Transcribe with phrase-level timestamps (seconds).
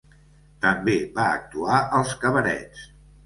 [0.63, 2.89] També va actuar als cabarets.